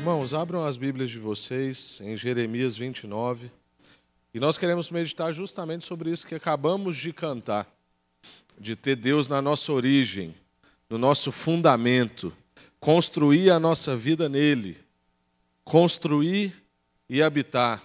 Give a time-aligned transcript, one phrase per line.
[0.00, 3.50] Irmãos, abram as Bíblias de vocês em Jeremias 29.
[4.32, 7.70] E nós queremos meditar justamente sobre isso que acabamos de cantar,
[8.58, 10.34] de ter Deus na nossa origem,
[10.88, 12.32] no nosso fundamento,
[12.80, 14.78] construir a nossa vida nele,
[15.64, 16.54] construir
[17.06, 17.84] e habitar.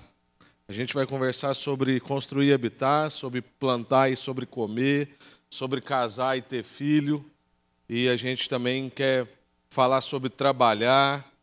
[0.69, 5.17] A gente vai conversar sobre construir e habitar, sobre plantar e sobre comer,
[5.49, 7.29] sobre casar e ter filho.
[7.89, 9.27] E a gente também quer
[9.69, 11.34] falar sobre trabalhar,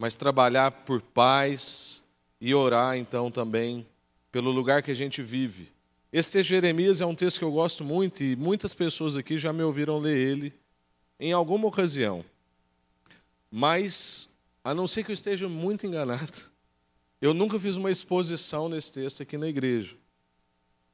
[0.00, 2.02] mas trabalhar por paz
[2.40, 3.86] e orar então também
[4.32, 5.70] pelo lugar que a gente vive.
[6.10, 9.36] Esse texto de Jeremias é um texto que eu gosto muito e muitas pessoas aqui
[9.36, 10.54] já me ouviram ler ele
[11.20, 12.24] em alguma ocasião.
[13.50, 14.30] Mas,
[14.64, 16.38] a não ser que eu esteja muito enganado,
[17.20, 19.94] eu nunca fiz uma exposição nesse texto aqui na igreja.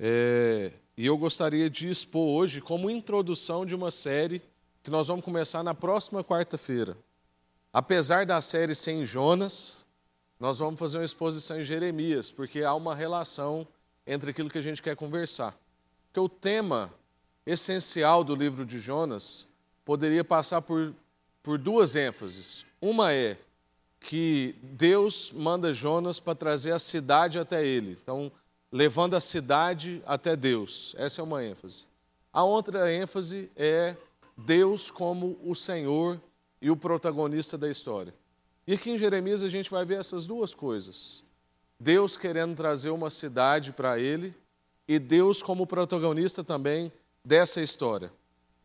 [0.01, 4.43] É, e eu gostaria de expor hoje como introdução de uma série
[4.83, 6.97] que nós vamos começar na próxima quarta-feira.
[7.77, 9.85] Apesar da série ser em Jonas,
[10.41, 13.69] nós vamos fazer uma exposição em Jeremias, porque há uma relação
[14.07, 15.55] entre aquilo que a gente quer conversar.
[16.07, 16.91] Porque o tema
[17.45, 19.47] essencial do livro de Jonas
[19.85, 20.95] poderia passar por,
[21.43, 22.65] por duas ênfases.
[22.81, 23.37] Uma é
[24.01, 27.99] que Deus manda Jonas para trazer a cidade até ele.
[28.03, 28.33] Então,
[28.73, 30.95] levando a cidade até Deus.
[30.97, 31.85] Essa é uma ênfase.
[32.33, 33.95] A outra ênfase é
[34.35, 36.19] Deus como o Senhor
[36.67, 38.13] e o protagonista da história.
[38.67, 41.23] E aqui em Jeremias a gente vai ver essas duas coisas.
[41.79, 44.35] Deus querendo trazer uma cidade para ele
[44.89, 46.91] e Deus como protagonista também
[47.25, 48.13] dessa história.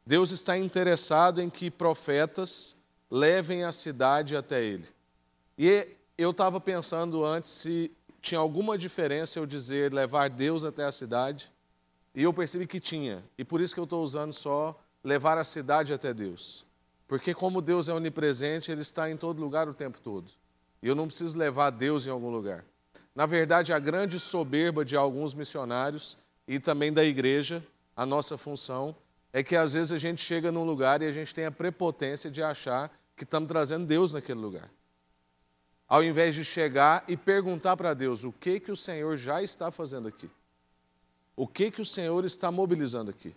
[0.03, 2.75] Deus está interessado em que profetas
[3.07, 4.87] levem a cidade até ele.
[5.55, 10.91] E eu estava pensando antes se tinha alguma diferença eu dizer levar Deus até a
[10.91, 11.51] cidade,
[12.15, 13.23] e eu percebi que tinha.
[13.37, 16.65] E por isso que eu estou usando só levar a cidade até Deus.
[17.11, 20.31] Porque, como Deus é onipresente, Ele está em todo lugar o tempo todo.
[20.81, 22.63] E eu não preciso levar Deus em algum lugar.
[23.13, 27.61] Na verdade, a grande soberba de alguns missionários e também da igreja,
[27.97, 28.95] a nossa função,
[29.33, 32.31] é que às vezes a gente chega num lugar e a gente tem a prepotência
[32.31, 34.71] de achar que estamos trazendo Deus naquele lugar.
[35.89, 39.69] Ao invés de chegar e perguntar para Deus o que que o Senhor já está
[39.69, 40.29] fazendo aqui.
[41.35, 43.35] O que que o Senhor está mobilizando aqui?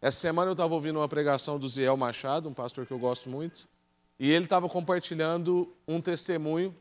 [0.00, 3.30] Essa semana eu estava ouvindo uma pregação do Ziel Machado, um pastor que eu gosto
[3.30, 3.66] muito,
[4.18, 6.74] e ele estava compartilhando um testemunho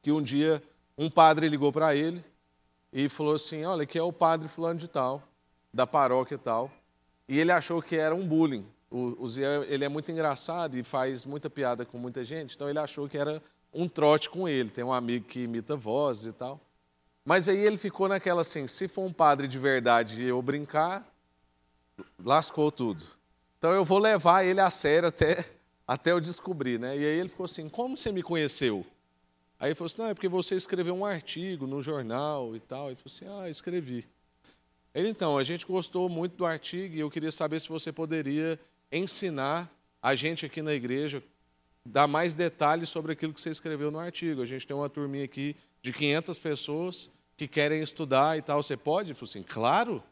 [0.00, 0.62] que um dia
[0.96, 2.24] um padre ligou para ele
[2.92, 5.22] e falou assim: Olha, aqui é o padre Fulano de Tal,
[5.72, 6.70] da paróquia tal.
[7.28, 8.66] E ele achou que era um bullying.
[8.90, 12.68] O, o Ziel ele é muito engraçado e faz muita piada com muita gente, então
[12.68, 13.42] ele achou que era
[13.72, 14.70] um trote com ele.
[14.70, 16.60] Tem um amigo que imita vozes e tal.
[17.24, 21.13] Mas aí ele ficou naquela assim: se for um padre de verdade e eu brincar,
[22.18, 23.04] lascou tudo.
[23.58, 25.44] Então eu vou levar ele a sério até,
[25.86, 26.96] até eu descobrir, né?
[26.96, 28.84] E aí ele ficou assim: como você me conheceu?
[29.58, 32.88] Aí ele falou assim: não, é porque você escreveu um artigo no jornal e tal.
[32.88, 34.06] Ele falou assim: ah, escrevi.
[34.94, 38.60] Ele então, a gente gostou muito do artigo e eu queria saber se você poderia
[38.92, 41.22] ensinar a gente aqui na igreja,
[41.84, 44.40] dar mais detalhes sobre aquilo que você escreveu no artigo.
[44.42, 48.62] A gente tem uma turminha aqui de 500 pessoas que querem estudar e tal.
[48.62, 49.08] Você pode?
[49.08, 50.02] Ele falou assim: claro.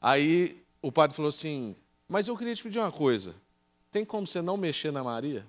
[0.00, 1.74] Aí o padre falou assim:
[2.06, 3.34] Mas eu queria te pedir uma coisa.
[3.90, 5.46] Tem como você não mexer na Maria?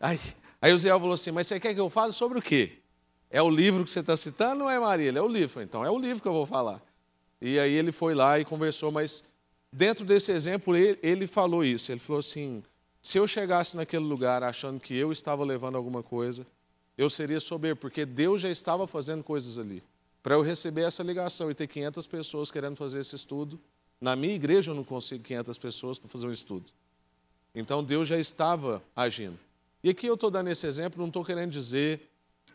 [0.00, 0.18] Aí,
[0.60, 2.78] aí o Zé falou assim: Mas você quer que eu fale sobre o quê?
[3.30, 5.12] É o livro que você está citando ou é Maria?
[5.16, 5.62] É o livro.
[5.62, 6.82] Então é o livro que eu vou falar.
[7.40, 9.22] E aí ele foi lá e conversou, mas
[9.72, 11.92] dentro desse exemplo ele, ele falou isso.
[11.92, 12.64] Ele falou assim:
[13.00, 16.44] se eu chegasse naquele lugar achando que eu estava levando alguma coisa,
[16.98, 19.80] eu seria soberbo, porque Deus já estava fazendo coisas ali.
[20.22, 23.58] Para eu receber essa ligação e ter 500 pessoas querendo fazer esse estudo,
[24.00, 26.70] na minha igreja eu não consigo 500 pessoas para fazer um estudo.
[27.54, 29.38] Então Deus já estava agindo.
[29.82, 32.10] E aqui eu estou dando esse exemplo, não estou querendo dizer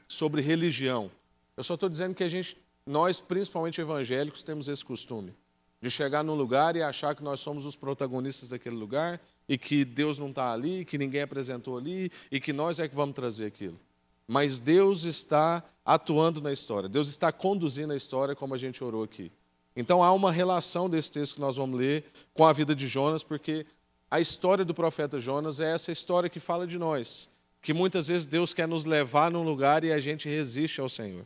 [0.07, 1.09] sobre religião.
[1.57, 5.33] Eu só estou dizendo que a gente, nós, principalmente evangélicos, temos esse costume
[5.81, 9.85] de chegar num lugar e achar que nós somos os protagonistas daquele lugar e que
[9.85, 13.45] Deus não está ali, que ninguém apresentou ali e que nós é que vamos trazer
[13.45, 13.79] aquilo.
[14.27, 16.89] Mas Deus está atuando na história.
[16.89, 19.31] Deus está conduzindo a história como a gente orou aqui.
[19.75, 23.23] Então há uma relação desse texto que nós vamos ler com a vida de Jonas,
[23.23, 23.65] porque
[24.09, 27.29] a história do profeta Jonas é essa história que fala de nós,
[27.61, 31.25] que muitas vezes Deus quer nos levar num lugar e a gente resiste ao Senhor.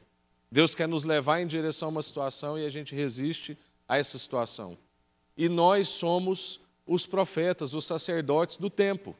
[0.51, 3.57] Deus quer nos levar em direção a uma situação e a gente resiste
[3.87, 4.77] a essa situação.
[5.37, 9.15] E nós somos os profetas, os sacerdotes do tempo.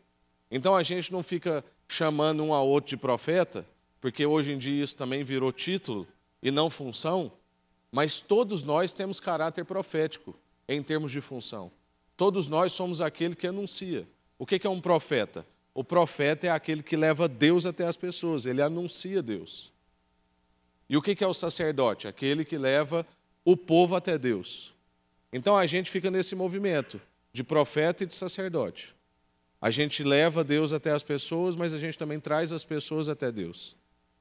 [0.51, 3.65] Então a gente não fica chamando um ao outro de profeta,
[4.01, 6.07] porque hoje em dia isso também virou título
[6.41, 7.31] e não função,
[7.91, 10.35] mas todos nós temos caráter profético
[10.67, 11.71] em termos de função.
[12.15, 14.07] Todos nós somos aquele que anuncia.
[14.37, 15.45] O que é um profeta?
[15.73, 19.71] O profeta é aquele que leva Deus até as pessoas, ele anuncia Deus.
[20.89, 22.07] E o que é o sacerdote?
[22.07, 23.05] Aquele que leva
[23.45, 24.73] o povo até Deus.
[25.31, 26.99] Então a gente fica nesse movimento
[27.31, 28.95] de profeta e de sacerdote.
[29.61, 33.31] A gente leva Deus até as pessoas, mas a gente também traz as pessoas até
[33.31, 33.75] Deus.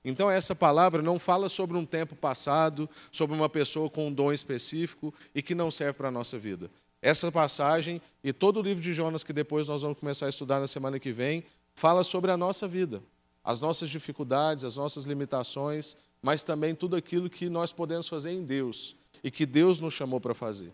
[0.05, 4.33] Então, essa palavra não fala sobre um tempo passado, sobre uma pessoa com um dom
[4.33, 6.71] específico e que não serve para a nossa vida.
[7.01, 10.61] Essa passagem e todo o livro de Jonas, que depois nós vamos começar a estudar
[10.61, 11.45] na semana que vem,
[11.75, 13.03] fala sobre a nossa vida,
[13.45, 18.45] as nossas dificuldades, as nossas limitações, mas também tudo aquilo que nós podemos fazer em
[18.45, 20.73] Deus e que Deus nos chamou para fazer.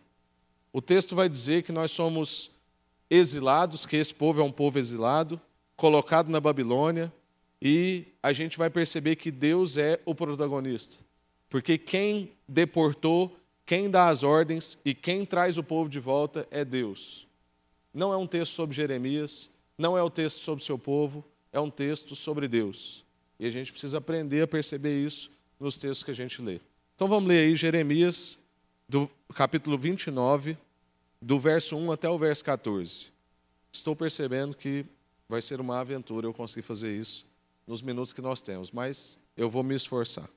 [0.72, 2.50] O texto vai dizer que nós somos
[3.14, 5.40] exilados, que esse povo é um povo exilado,
[5.76, 7.12] colocado na Babilônia,
[7.60, 11.04] e a gente vai perceber que Deus é o protagonista.
[11.48, 16.64] Porque quem deportou, quem dá as ordens e quem traz o povo de volta é
[16.64, 17.26] Deus.
[17.92, 21.60] Não é um texto sobre Jeremias, não é um texto sobre o seu povo, é
[21.60, 23.04] um texto sobre Deus.
[23.38, 26.60] E a gente precisa aprender a perceber isso nos textos que a gente lê.
[26.94, 28.38] Então vamos ler aí Jeremias,
[28.88, 30.58] do capítulo 29,
[31.24, 33.06] do verso 1 até o verso 14.
[33.72, 34.84] Estou percebendo que
[35.26, 37.26] vai ser uma aventura eu conseguir fazer isso
[37.66, 40.28] nos minutos que nós temos, mas eu vou me esforçar.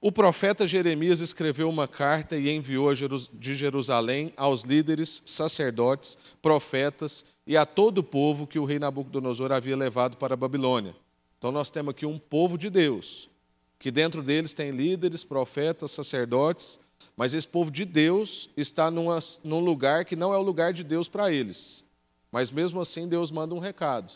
[0.00, 7.56] O profeta Jeremias escreveu uma carta e enviou de Jerusalém aos líderes, sacerdotes, profetas e
[7.56, 10.96] a todo o povo que o rei Nabucodonosor havia levado para a Babilônia.
[11.38, 13.30] Então nós temos aqui um povo de Deus,
[13.78, 16.81] que dentro deles tem líderes, profetas, sacerdotes
[17.16, 20.82] mas esse povo de Deus está numa, num lugar que não é o lugar de
[20.82, 21.84] Deus para eles.
[22.30, 24.12] Mas mesmo assim, Deus manda um recado.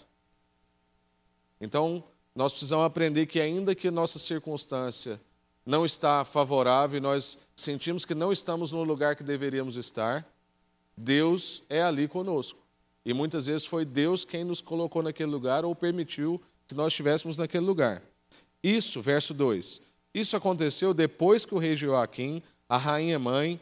[1.60, 2.02] Então,
[2.34, 5.20] nós precisamos aprender que, ainda que nossa circunstância
[5.64, 10.26] não está favorável e nós sentimos que não estamos no lugar que deveríamos estar,
[10.96, 12.58] Deus é ali conosco.
[13.04, 17.36] E muitas vezes foi Deus quem nos colocou naquele lugar ou permitiu que nós estivéssemos
[17.36, 18.02] naquele lugar.
[18.62, 19.80] Isso, verso 2.
[20.12, 23.60] Isso aconteceu depois que o rei Joaquim a rainha mãe,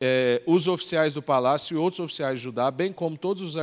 [0.00, 3.56] é, os oficiais do palácio e outros oficiais de Judá, bem como todos os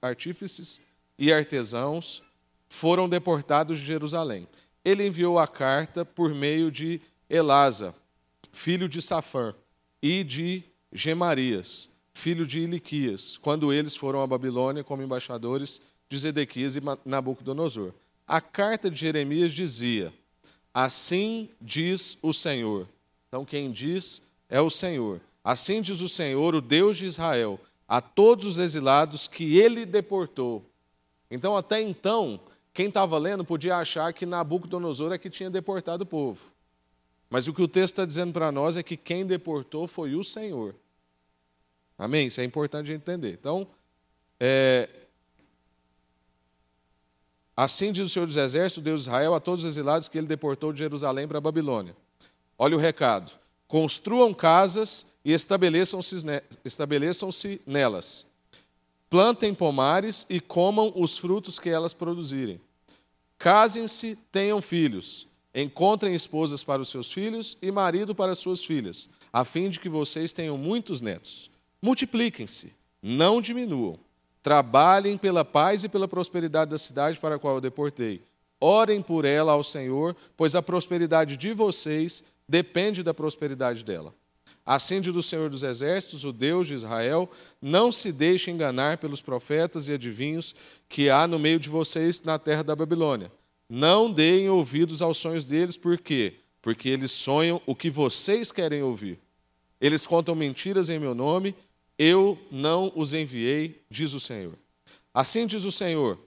[0.00, 0.80] artífices
[1.18, 2.22] e artesãos,
[2.68, 4.46] foram deportados de Jerusalém.
[4.84, 7.94] Ele enviou a carta por meio de Elasa,
[8.52, 9.54] filho de Safã,
[10.02, 10.62] e de
[10.92, 17.92] Gemarias, filho de Iliquias, quando eles foram à Babilônia como embaixadores de Zedequias e Nabucodonosor.
[18.26, 20.12] A carta de Jeremias dizia:
[20.72, 22.88] Assim diz o Senhor
[23.28, 25.20] então, quem diz é o Senhor.
[25.44, 30.64] Assim diz o Senhor, o Deus de Israel, a todos os exilados que ele deportou.
[31.30, 32.40] Então, até então,
[32.72, 36.50] quem estava lendo podia achar que Nabucodonosor é que tinha deportado o povo.
[37.28, 40.24] Mas o que o texto está dizendo para nós é que quem deportou foi o
[40.24, 40.74] Senhor.
[41.98, 42.28] Amém?
[42.28, 43.32] Isso é importante entender.
[43.38, 43.66] Então,
[44.40, 44.88] é...
[47.54, 50.26] assim diz o Senhor dos Exércitos, Deus de Israel, a todos os exilados que ele
[50.26, 51.94] deportou de Jerusalém para a Babilônia.
[52.58, 53.30] Olha o recado.
[53.68, 56.16] Construam casas e estabeleçam-se
[56.64, 57.30] estabeleçam
[57.64, 58.26] nelas.
[59.08, 62.60] Plantem pomares e comam os frutos que elas produzirem.
[63.38, 65.28] Casem-se, tenham filhos.
[65.54, 69.80] Encontrem esposas para os seus filhos e marido para as suas filhas, a fim de
[69.80, 71.50] que vocês tenham muitos netos.
[71.80, 72.72] Multipliquem-se,
[73.02, 73.98] não diminuam.
[74.42, 78.22] Trabalhem pela paz e pela prosperidade da cidade para a qual eu deportei.
[78.60, 84.14] Orem por ela ao Senhor, pois a prosperidade de vocês depende da prosperidade dela.
[84.64, 89.22] Assim diz o Senhor dos Exércitos, o Deus de Israel, não se deixe enganar pelos
[89.22, 90.54] profetas e adivinhos
[90.88, 93.32] que há no meio de vocês na terra da Babilônia.
[93.68, 96.34] Não deem ouvidos aos sonhos deles, por quê?
[96.60, 99.18] Porque eles sonham o que vocês querem ouvir.
[99.80, 101.54] Eles contam mentiras em meu nome,
[101.98, 104.54] eu não os enviei, diz o Senhor.
[105.14, 106.18] Assim diz o Senhor: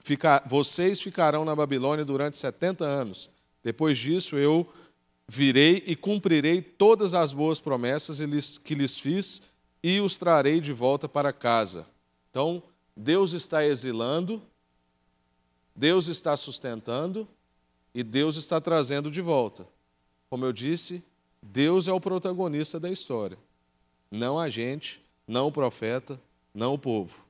[0.00, 3.28] fica, vocês ficarão na Babilônia durante 70 anos.
[3.62, 4.66] Depois disso, eu
[5.32, 8.18] Virei e cumprirei todas as boas promessas
[8.58, 9.40] que lhes fiz
[9.80, 11.86] e os trarei de volta para casa.
[12.28, 12.60] Então,
[12.96, 14.42] Deus está exilando,
[15.72, 17.28] Deus está sustentando
[17.94, 19.68] e Deus está trazendo de volta.
[20.28, 21.00] Como eu disse,
[21.40, 23.38] Deus é o protagonista da história,
[24.10, 26.20] não a gente, não o profeta,
[26.52, 27.24] não o povo.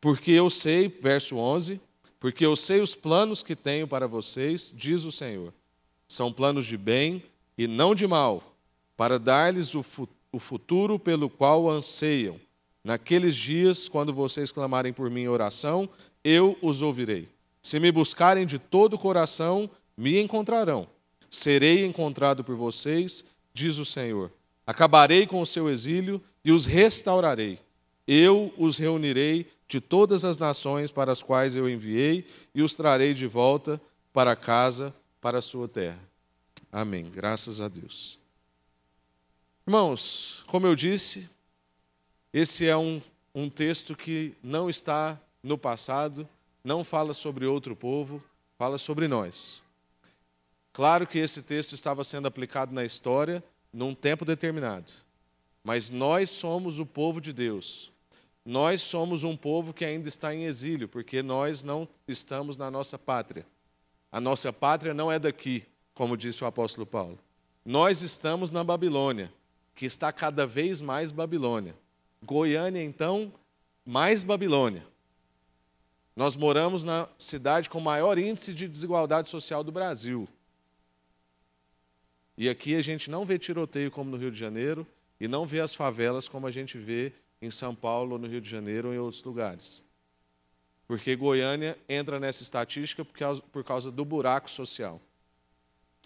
[0.00, 1.80] Porque eu sei, verso 11,
[2.18, 5.54] porque eu sei os planos que tenho para vocês, diz o Senhor
[6.12, 7.22] são planos de bem
[7.56, 8.54] e não de mal,
[8.98, 12.38] para dar-lhes o, fu o futuro pelo qual anseiam.
[12.84, 15.88] Naqueles dias, quando vocês clamarem por mim em oração,
[16.22, 17.30] eu os ouvirei.
[17.62, 20.86] Se me buscarem de todo o coração, me encontrarão.
[21.30, 24.30] Serei encontrado por vocês, diz o Senhor.
[24.66, 27.58] Acabarei com o seu exílio e os restaurarei.
[28.06, 33.14] Eu os reunirei de todas as nações para as quais eu enviei e os trarei
[33.14, 33.80] de volta
[34.12, 36.00] para casa, para a sua terra.
[36.70, 37.08] Amém.
[37.08, 38.18] Graças a Deus.
[39.64, 41.30] Irmãos, como eu disse,
[42.32, 43.00] esse é um,
[43.32, 46.28] um texto que não está no passado,
[46.64, 48.22] não fala sobre outro povo,
[48.58, 49.62] fala sobre nós.
[50.72, 54.92] Claro que esse texto estava sendo aplicado na história num tempo determinado,
[55.62, 57.92] mas nós somos o povo de Deus.
[58.44, 62.98] Nós somos um povo que ainda está em exílio, porque nós não estamos na nossa
[62.98, 63.46] pátria.
[64.12, 65.64] A nossa pátria não é daqui,
[65.94, 67.18] como disse o apóstolo Paulo.
[67.64, 69.32] Nós estamos na Babilônia,
[69.74, 71.74] que está cada vez mais Babilônia.
[72.22, 73.32] Goiânia, então,
[73.86, 74.86] mais Babilônia.
[76.14, 80.28] Nós moramos na cidade com maior índice de desigualdade social do Brasil.
[82.36, 84.86] E aqui a gente não vê tiroteio como no Rio de Janeiro
[85.18, 88.50] e não vê as favelas como a gente vê em São Paulo, no Rio de
[88.50, 89.82] Janeiro ou em outros lugares.
[90.92, 95.00] Porque Goiânia entra nessa estatística por causa, por causa do buraco social.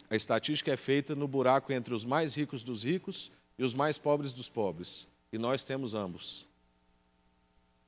[0.09, 3.99] A estatística é feita no buraco entre os mais ricos dos ricos e os mais
[3.99, 5.05] pobres dos pobres.
[5.33, 6.47] E nós temos ambos.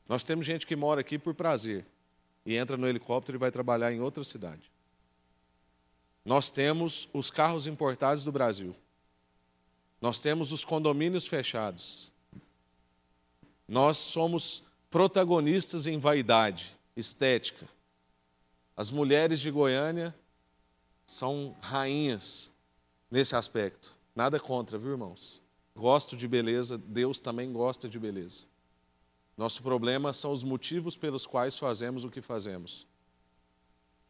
[0.09, 1.87] Nós temos gente que mora aqui por prazer
[2.45, 4.69] e entra no helicóptero e vai trabalhar em outra cidade.
[6.25, 8.75] Nós temos os carros importados do Brasil.
[10.01, 12.11] Nós temos os condomínios fechados.
[13.69, 17.69] Nós somos protagonistas em vaidade, estética.
[18.77, 20.15] As mulheres de Goiânia
[21.07, 22.51] são rainhas
[23.11, 23.97] nesse aspecto.
[24.15, 25.41] Nada contra, viu, irmãos?
[25.75, 28.45] Gosto de beleza, Deus também gosta de beleza.
[29.37, 32.87] Nosso problema são os motivos pelos quais fazemos o que fazemos.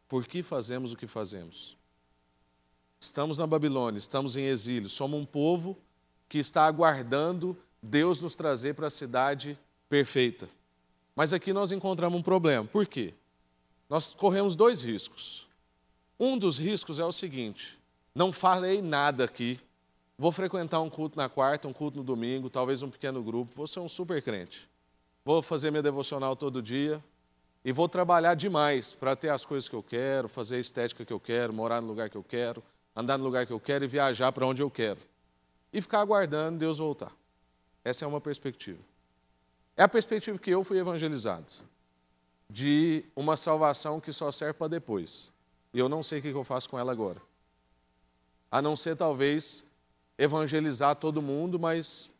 [0.07, 1.77] Por que fazemos o que fazemos?
[2.99, 5.77] Estamos na Babilônia, estamos em exílio, somos um povo
[6.27, 10.49] que está aguardando Deus nos trazer para a cidade perfeita.
[11.19, 12.65] Mas aqui nós encontramos um problema.
[12.65, 13.13] Por quê?
[13.89, 15.49] Nós corremos dois riscos.
[16.17, 17.77] Um dos riscos é o seguinte:
[18.15, 19.59] não falei nada aqui
[20.19, 23.53] Vou frequentar um culto na quarta, um culto no domingo, talvez um pequeno grupo.
[23.55, 24.69] Vou ser um super crente.
[25.23, 27.01] Vou fazer minha devocional todo dia
[27.63, 31.13] e vou trabalhar demais para ter as coisas que eu quero, fazer a estética que
[31.13, 32.61] eu quero, morar no lugar que eu quero,
[32.93, 34.99] andar no lugar que eu quero e viajar para onde eu quero.
[35.71, 37.13] E ficar aguardando Deus voltar.
[37.81, 38.88] Essa é uma perspectiva.
[39.79, 41.45] É a perspectiva que eu fui evangelizado.
[42.49, 45.31] De uma salvação que só serve para depois.
[45.73, 47.21] E eu não sei o que eu faço com ela agora.
[48.51, 49.65] A não ser, talvez,
[50.17, 52.11] evangelizar todo mundo, mas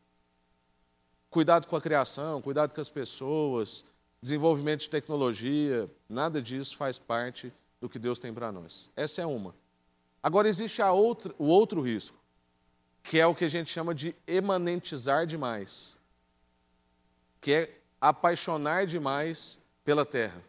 [1.29, 3.83] cuidado com a criação, cuidado com as pessoas,
[4.21, 7.51] desenvolvimento de tecnologia, nada disso faz parte
[7.81, 8.89] do que Deus tem para nós.
[8.95, 9.53] Essa é uma.
[10.23, 12.17] Agora existe a outra, o outro risco,
[13.03, 15.98] que é o que a gente chama de emanentizar demais,
[17.41, 20.43] que é apaixonar demais pela terra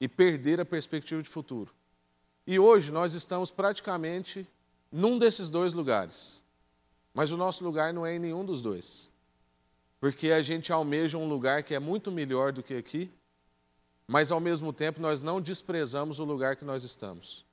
[0.00, 1.72] e perder a perspectiva de futuro.
[2.46, 4.46] E hoje nós estamos praticamente
[4.90, 6.40] num desses dois lugares.
[7.12, 9.08] Mas o nosso lugar não é em nenhum dos dois.
[10.00, 13.10] Porque a gente almeja um lugar que é muito melhor do que aqui,
[14.06, 17.44] mas ao mesmo tempo nós não desprezamos o lugar que nós estamos.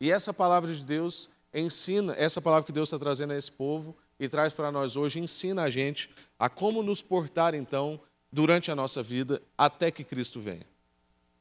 [0.00, 3.96] E essa palavra de Deus ensina, essa palavra que Deus está trazendo a esse povo
[4.20, 7.98] e traz para nós hoje, ensina a gente a como nos portar então
[8.30, 10.66] durante a nossa vida até que Cristo venha.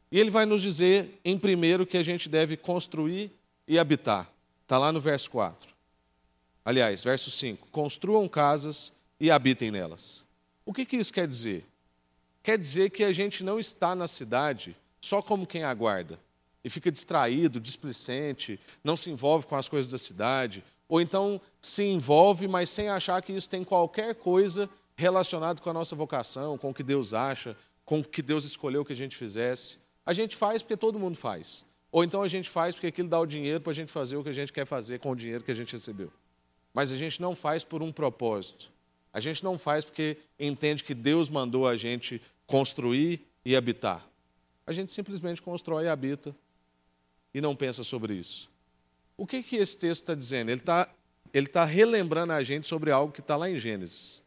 [0.10, 3.32] E ele vai nos dizer, em primeiro, que a gente deve construir
[3.68, 4.32] e habitar.
[4.64, 5.70] Está lá no verso 4.
[6.64, 10.24] Aliás, verso 5: construam casas e habitem nelas.
[10.66, 11.66] O que, que isso quer dizer?
[12.42, 16.18] Quer dizer que a gente não está na cidade só como quem aguarda
[16.64, 21.84] e fica distraído, displicente, não se envolve com as coisas da cidade, ou então se
[21.84, 26.70] envolve, mas sem achar que isso tem qualquer coisa relacionada com a nossa vocação, com
[26.70, 29.78] o que Deus acha, com o que Deus escolheu que a gente fizesse.
[30.06, 31.66] A gente faz porque todo mundo faz.
[31.92, 34.24] Ou então a gente faz porque aquilo dá o dinheiro para a gente fazer o
[34.24, 36.12] que a gente quer fazer com o dinheiro que a gente recebeu.
[36.74, 38.72] Mas a gente não faz por um propósito.
[39.12, 44.08] A gente não faz porque entende que Deus mandou a gente construir e habitar.
[44.68, 46.36] A gente simplesmente constrói e habita
[47.34, 48.50] e não pensa sobre isso.
[49.18, 50.50] O que, que esse texto está dizendo?
[50.50, 50.88] Ele está
[51.34, 54.22] ele tá relembrando a gente sobre algo que está lá em Gênesis.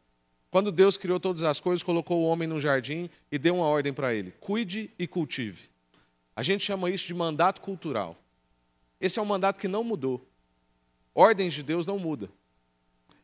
[0.50, 3.92] Quando Deus criou todas as coisas, colocou o homem no jardim e deu uma ordem
[3.92, 5.70] para ele: cuide e cultive.
[6.36, 8.16] A gente chama isso de mandato cultural.
[9.00, 10.26] Esse é um mandato que não mudou.
[11.14, 12.28] Ordens de Deus não mudam.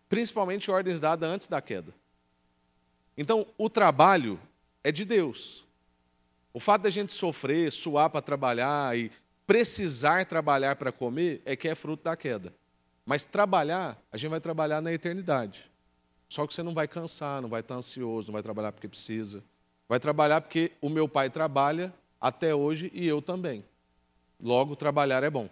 [0.08, 1.94] Principalmente ordens dadas antes da queda.
[3.16, 4.40] Então, o trabalho
[4.82, 5.66] é de Deus.
[6.52, 9.10] O fato da gente sofrer, suar para trabalhar e
[9.46, 12.54] precisar trabalhar para comer é que é fruto da queda.
[13.08, 15.64] Mas trabalhar, a gente vai trabalhar na eternidade.
[16.28, 19.42] Só que você não vai cansar, não vai estar ansioso, não vai trabalhar porque precisa.
[19.88, 23.64] Vai trabalhar porque o meu pai trabalha até hoje e eu também.
[24.38, 25.48] Logo, trabalhar é bom.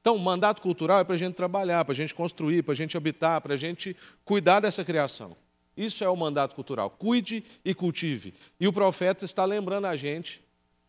[0.00, 2.96] Então, mandato cultural é para a gente trabalhar, para a gente construir, para a gente
[2.96, 5.36] habitar, para a gente cuidar dessa criação.
[5.76, 6.90] Isso é o mandato cultural.
[6.90, 8.34] Cuide e cultive.
[8.58, 10.42] E o profeta está lembrando a gente,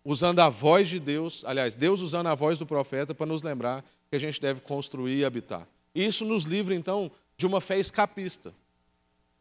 [0.03, 3.86] usando a voz de Deus, aliás, Deus usando a voz do profeta para nos lembrar
[4.10, 5.68] que a gente deve construir e habitar.
[5.94, 8.54] E isso nos livra, então, de uma fé escapista.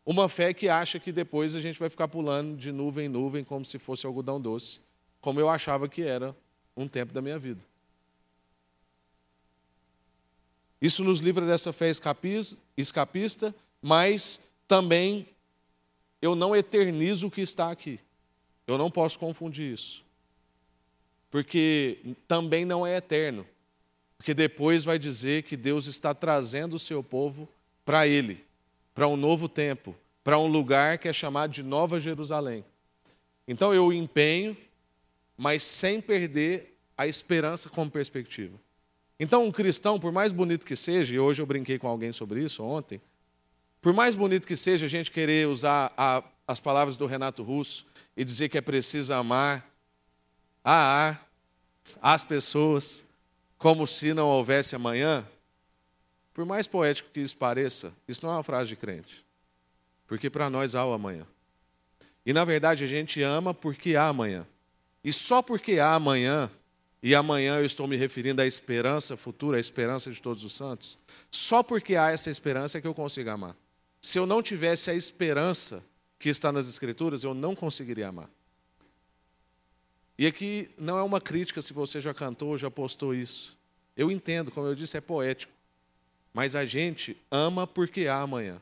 [0.04, 3.44] Uma fé que acha que depois a gente vai ficar pulando de nuvem em nuvem
[3.44, 4.80] como se fosse algodão doce,
[5.20, 6.36] como eu achava que era
[6.76, 7.60] um tempo da minha vida.
[10.80, 11.90] Isso nos livra dessa fé
[12.76, 15.26] escapista, mas também
[16.20, 17.98] eu não eternizo o que está aqui.
[18.66, 20.04] Eu não posso confundir isso.
[21.30, 23.46] Porque também não é eterno.
[24.16, 27.48] Porque depois vai dizer que Deus está trazendo o seu povo
[27.84, 28.44] para Ele,
[28.94, 29.94] para um novo tempo,
[30.24, 32.64] para um lugar que é chamado de Nova Jerusalém.
[33.46, 34.56] Então eu empenho,
[35.36, 38.58] mas sem perder a esperança como perspectiva.
[39.18, 42.42] Então, um cristão, por mais bonito que seja, e hoje eu brinquei com alguém sobre
[42.42, 43.00] isso ontem,
[43.80, 47.86] por mais bonito que seja a gente querer usar a, as palavras do Renato Russo
[48.16, 49.64] e dizer que é preciso amar
[50.62, 51.30] a ar,
[52.02, 53.04] as pessoas,
[53.58, 55.26] como se não houvesse amanhã,
[56.34, 59.24] por mais poético que isso pareça, isso não é uma frase de crente.
[60.06, 61.26] Porque para nós há o amanhã.
[62.24, 64.46] E na verdade a gente ama porque há amanhã.
[65.02, 66.50] E só porque há amanhã,
[67.02, 70.98] e amanhã eu estou me referindo à esperança futura, à esperança de todos os santos,
[71.30, 73.56] só porque há essa esperança é que eu consigo amar.
[74.00, 75.82] Se eu não tivesse a esperança
[76.18, 78.28] que está nas Escrituras, eu não conseguiria amar.
[80.18, 83.56] E aqui não é uma crítica se você já cantou ou já postou isso.
[83.96, 85.52] Eu entendo, como eu disse, é poético.
[86.32, 88.60] Mas a gente ama porque há amanhã.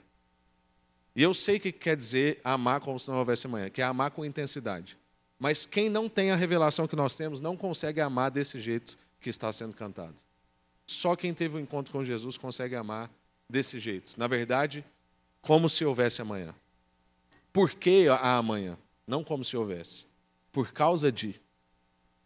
[1.16, 3.84] E eu sei o que quer dizer amar como se não houvesse amanhã, que é
[3.84, 4.98] amar com intensidade.
[5.38, 9.30] Mas quem não tem a revelação que nós temos não consegue amar desse jeito que
[9.30, 10.14] está sendo cantado.
[10.86, 13.10] Só quem teve o um encontro com Jesus consegue amar
[13.48, 14.14] desse jeito.
[14.16, 14.84] Na verdade,
[15.40, 16.54] como se houvesse amanhã.
[17.52, 18.76] Por que há amanhã?
[19.06, 20.06] Não como se houvesse.
[20.50, 21.40] Por causa de.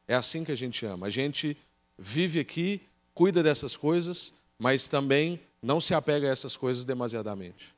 [0.08, 1.06] É assim que a gente ama.
[1.06, 1.54] A gente
[1.98, 2.80] vive aqui,
[3.12, 7.74] cuida dessas coisas, mas também não se apega a essas coisas demasiadamente.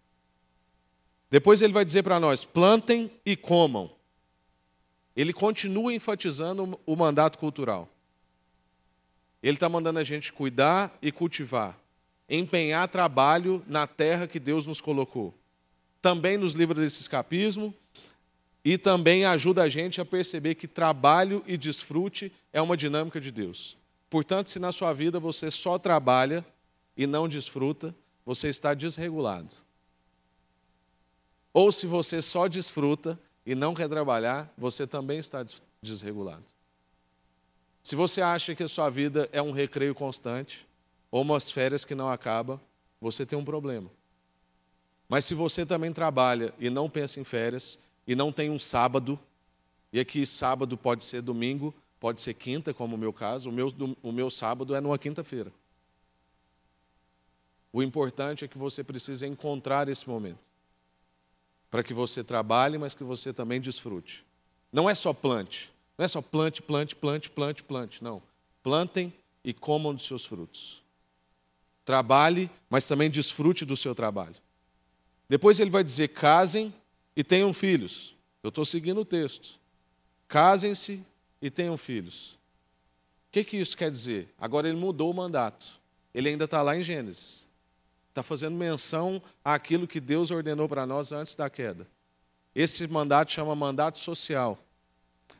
[1.28, 3.90] Depois ele vai dizer para nós: plantem e comam.
[5.16, 7.88] Ele continua enfatizando o mandato cultural.
[9.42, 11.78] Ele está mandando a gente cuidar e cultivar,
[12.28, 15.34] empenhar trabalho na terra que Deus nos colocou.
[16.00, 17.74] Também nos livra desse escapismo
[18.64, 23.30] e também ajuda a gente a perceber que trabalho e desfrute é uma dinâmica de
[23.30, 23.76] Deus.
[24.08, 26.44] Portanto, se na sua vida você só trabalha
[26.96, 27.94] e não desfruta,
[28.24, 29.54] você está desregulado.
[31.52, 35.44] Ou se você só desfruta e não quer trabalhar, você também está
[35.82, 36.44] desregulado.
[37.82, 40.66] Se você acha que a sua vida é um recreio constante,
[41.10, 42.60] ou umas férias que não acabam,
[43.00, 43.90] você tem um problema.
[45.08, 47.78] Mas se você também trabalha e não pensa em férias,
[48.10, 49.16] e não tem um sábado,
[49.92, 53.72] e aqui sábado pode ser domingo, pode ser quinta, como o meu caso, o meu,
[54.02, 55.52] o meu sábado é numa quinta-feira.
[57.72, 60.50] O importante é que você precisa encontrar esse momento
[61.70, 64.24] para que você trabalhe, mas que você também desfrute.
[64.72, 68.20] Não é só plante, não é só plante, plante, plante, plante, plante, não.
[68.60, 69.12] Plantem
[69.44, 70.82] e comam dos seus frutos.
[71.84, 74.34] Trabalhe, mas também desfrute do seu trabalho.
[75.28, 76.74] Depois ele vai dizer: casem
[77.20, 78.16] e tenham filhos.
[78.42, 79.60] Eu estou seguindo o texto.
[80.26, 81.04] Casem-se
[81.42, 82.30] e tenham filhos.
[83.28, 84.32] O que, que isso quer dizer?
[84.38, 85.78] Agora ele mudou o mandato.
[86.14, 87.46] Ele ainda está lá em Gênesis.
[88.08, 91.86] Está fazendo menção àquilo que Deus ordenou para nós antes da queda.
[92.54, 94.58] Esse mandato chama mandato social.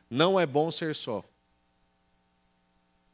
[0.07, 1.25] Não é bom ser só.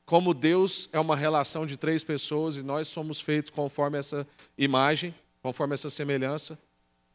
[0.06, 4.27] Como Deus é uma relação de três pessoas e nós somos feitos conforme essa
[4.58, 6.60] imagem, conforme essa semelhança,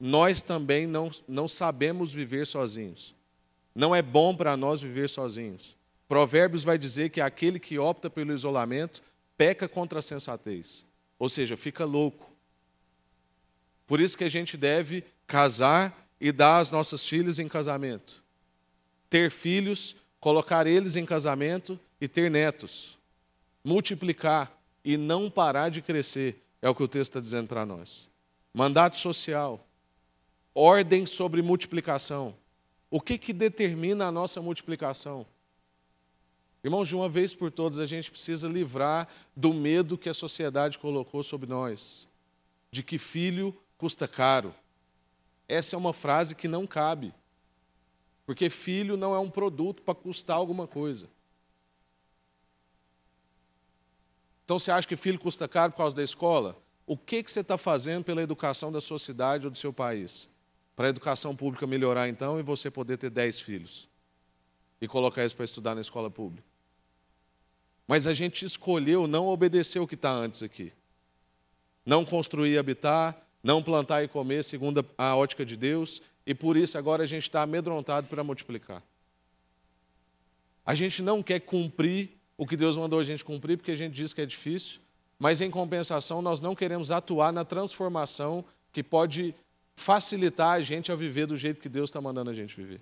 [0.05, 3.15] nós também não, não sabemos viver sozinhos.
[3.73, 5.77] Não é bom para nós viver sozinhos.
[6.09, 9.01] Provérbios vai dizer que aquele que opta pelo isolamento
[9.39, 10.85] peca contra a sensatez,
[11.21, 12.29] ou seja, fica louco.
[13.87, 18.25] Por isso que a gente deve casar e dar as nossas filhas em casamento.
[19.09, 22.99] Ter filhos, colocar eles em casamento e ter netos.
[23.63, 24.53] Multiplicar
[24.85, 28.09] e não parar de crescer, é o que o texto está dizendo para nós.
[28.53, 29.65] Mandato social,
[30.55, 32.35] ordem sobre multiplicação.
[32.91, 35.27] O que, que determina a nossa multiplicação?
[36.63, 40.79] Irmãos, de uma vez por todas, a gente precisa livrar do medo que a sociedade
[40.79, 42.07] colocou sobre nós,
[42.71, 44.55] de que filho custa caro,
[45.53, 47.13] essa é uma frase que não cabe.
[48.25, 51.11] Porque filho não é um produto para custar alguma coisa.
[54.45, 56.57] Então você acha que filho custa caro por causa da escola?
[56.87, 60.29] O que, que você está fazendo pela educação da sua cidade ou do seu país?
[60.75, 63.89] Para a educação pública melhorar, então, e você poder ter dez filhos
[64.81, 66.47] e colocar eles para estudar na escola pública.
[67.87, 70.73] Mas a gente escolheu não obedecer o que está antes aqui.
[71.85, 76.57] Não construir e habitar, não plantar e comer, segundo a ótica de Deus, e por
[76.57, 78.83] isso agora a gente está amedrontado para multiplicar.
[80.65, 83.95] A gente não quer cumprir o que Deus mandou a gente cumprir, porque a gente
[83.95, 84.81] diz que é difícil,
[85.19, 89.35] mas em compensação nós não queremos atuar na transformação que pode
[89.83, 92.81] facilitar a gente a viver do jeito que Deus está mandando a gente viver.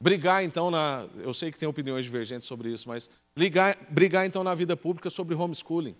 [0.00, 1.06] Brigar, então, na.
[1.18, 5.10] Eu sei que tem opiniões divergentes sobre isso, mas ligar, brigar, então, na vida pública
[5.10, 5.94] sobre homeschooling.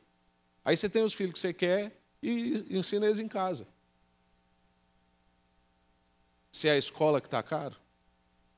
[0.64, 3.66] Aí você tem os filhos que você quer e ensina eles em casa.
[6.50, 7.76] Se é a escola que está caro,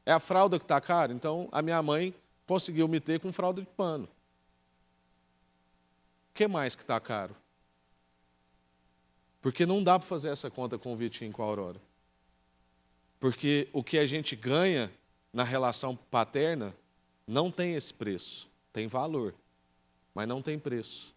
[0.07, 2.15] é a fralda que está cara, então a minha mãe
[2.47, 4.05] conseguiu me ter com fralda de pano.
[4.05, 4.09] O
[6.35, 7.35] que mais que está caro?
[9.43, 11.81] Porque não dá para fazer essa conta com o Vitinho e com a Aurora.
[13.19, 14.91] Porque o que a gente ganha
[15.33, 16.73] na relação paterna
[17.27, 18.49] não tem esse preço.
[18.73, 19.35] Tem valor,
[20.15, 21.13] mas não tem preço.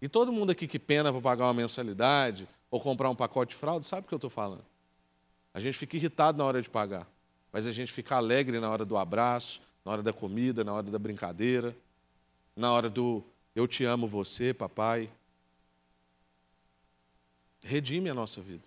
[0.00, 3.56] E todo mundo aqui que pena para pagar uma mensalidade ou comprar um pacote de
[3.56, 4.64] fralda, sabe o que eu estou falando.
[5.52, 7.08] A gente fica irritado na hora de pagar,
[7.50, 10.90] mas a gente fica alegre na hora do abraço, na hora da comida, na hora
[10.90, 11.74] da brincadeira,
[12.54, 13.24] na hora do
[13.56, 15.10] eu te amo você, papai.
[17.68, 18.64] Redime a nossa vida.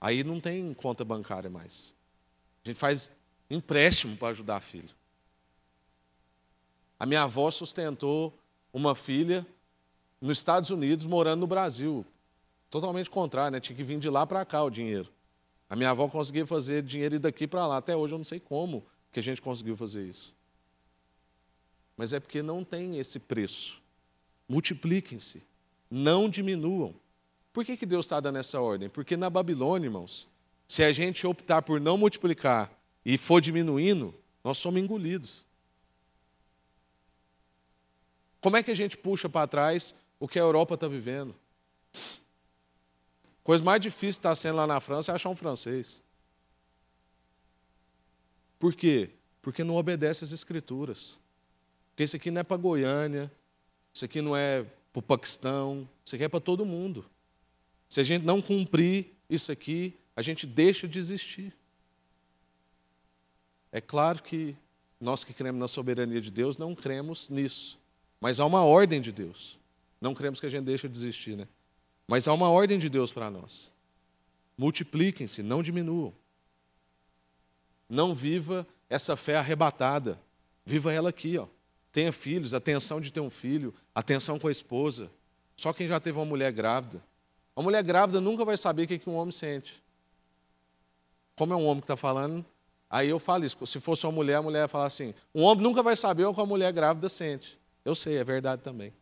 [0.00, 1.92] Aí não tem conta bancária mais.
[2.64, 3.10] A gente faz
[3.50, 4.94] empréstimo para ajudar a filha.
[6.96, 8.38] A minha avó sustentou
[8.72, 9.44] uma filha
[10.20, 12.06] nos Estados Unidos morando no Brasil.
[12.70, 13.58] Totalmente contrário, né?
[13.58, 15.10] Tinha que vir de lá para cá o dinheiro.
[15.68, 17.78] A minha avó conseguia fazer dinheiro ir daqui para lá.
[17.78, 20.32] Até hoje eu não sei como que a gente conseguiu fazer isso.
[21.96, 23.82] Mas é porque não tem esse preço.
[24.48, 25.42] Multipliquem-se,
[25.90, 26.94] não diminuam.
[27.52, 28.88] Por que, que Deus está dando essa ordem?
[28.88, 30.28] Porque na Babilônia, irmãos,
[30.66, 32.70] se a gente optar por não multiplicar
[33.04, 35.44] e for diminuindo, nós somos engolidos.
[38.40, 41.34] Como é que a gente puxa para trás o que a Europa está vivendo?
[43.42, 46.00] Coisa mais difícil está sendo lá na França é achar um francês.
[48.58, 49.10] Por quê?
[49.42, 51.18] Porque não obedece às escrituras.
[51.90, 53.32] Porque isso aqui não é para Goiânia,
[53.92, 57.04] isso aqui não é para o Paquistão, isso aqui é para todo mundo.
[57.90, 61.52] Se a gente não cumprir isso aqui, a gente deixa de existir.
[63.72, 64.56] É claro que
[65.00, 67.76] nós que cremos na soberania de Deus não cremos nisso,
[68.20, 69.58] mas há uma ordem de Deus.
[70.00, 71.48] Não cremos que a gente deixe de existir, né?
[72.06, 73.68] Mas há uma ordem de Deus para nós.
[74.56, 76.14] Multipliquem-se, não diminuam.
[77.88, 80.20] Não viva essa fé arrebatada.
[80.64, 81.48] Viva ela aqui, ó.
[81.90, 85.10] Tenha filhos, atenção de ter um filho, atenção com a esposa.
[85.56, 87.02] Só quem já teve uma mulher grávida.
[87.60, 89.82] Uma mulher grávida nunca vai saber o que um homem sente.
[91.36, 92.42] Como é um homem que está falando,
[92.90, 95.62] Aí eu falo isso, se fosse uma mulher, a mulher ia falar assim: um homem
[95.62, 97.56] nunca vai saber o que uma mulher grávida sente.
[97.84, 98.92] Eu sei, é verdade também.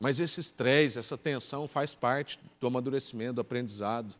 [0.00, 4.16] Mas esse estresse, essa tensão faz parte do amadurecimento, do aprendizado,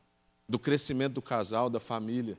[0.49, 2.39] do crescimento do casal, da família.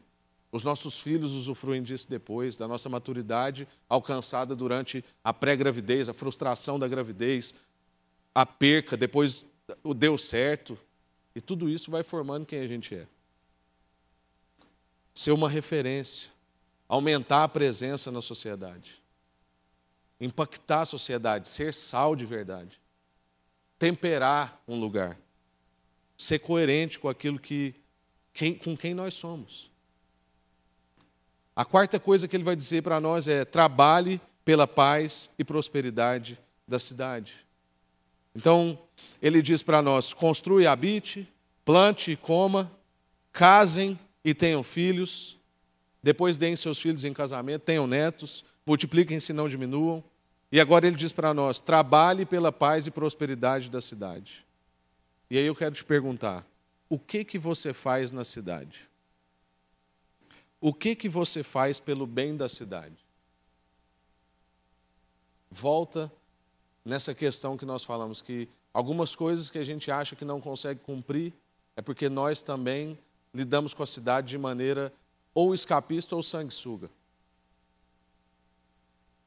[0.50, 6.80] Os nossos filhos usufruem disso depois, da nossa maturidade alcançada durante a pré-gravidez, a frustração
[6.80, 7.54] da gravidez,
[8.34, 9.46] a perca, depois
[9.84, 10.78] o deu certo.
[11.36, 13.08] E tudo isso vai formando quem a gente é
[15.14, 16.30] ser uma referência,
[16.88, 19.02] aumentar a presença na sociedade,
[20.20, 22.80] impactar a sociedade, ser sal de verdade,
[23.78, 25.18] temperar um lugar,
[26.18, 27.76] ser coerente com aquilo que
[28.34, 29.72] quem, com quem nós somos.
[31.56, 36.40] A quarta coisa que ele vai dizer para nós é: trabalhe pela paz e prosperidade
[36.68, 37.46] da cidade.
[38.36, 38.80] Então,
[39.22, 41.32] ele diz para nós: construa e habite,
[41.64, 42.72] plante e coma,
[43.32, 45.38] casem e tenham filhos,
[46.02, 50.04] depois deem seus filhos em casamento, tenham netos, multipliquem-se, não diminuam.
[50.52, 54.46] E agora ele diz para nós: trabalhe pela paz e prosperidade da cidade.
[55.30, 56.46] E aí eu quero te perguntar:
[56.90, 58.90] o que que você faz na cidade?
[60.60, 62.96] O que que você faz pelo bem da cidade?
[65.52, 66.12] Volta
[66.84, 70.80] nessa questão que nós falamos que algumas coisas que a gente acha que não consegue
[70.80, 71.34] cumprir
[71.76, 72.98] é porque nós também
[73.34, 74.94] lidamos com a cidade de maneira
[75.34, 76.90] ou escapista ou sanguessuga.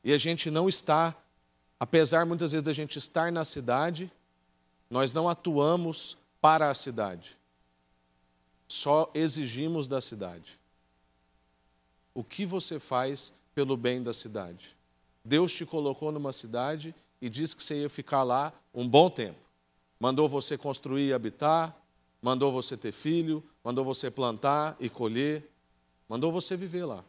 [0.05, 1.17] E a gente não está,
[1.81, 4.11] apesar muitas vezes da gente estar na cidade,
[4.89, 7.37] nós não atuamos para a cidade,
[8.69, 10.61] só exigimos da cidade.
[12.15, 14.77] O que você faz pelo bem da cidade?
[15.25, 19.39] Deus te colocou numa cidade e disse que você ia ficar lá um bom tempo.
[19.99, 21.77] Mandou você construir e habitar,
[22.21, 25.49] mandou você ter filho, mandou você plantar e colher,
[26.09, 27.05] mandou você viver lá.